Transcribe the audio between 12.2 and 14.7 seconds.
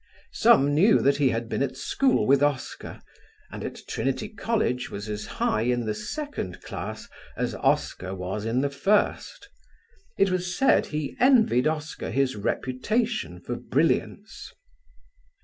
reputation for brilliance.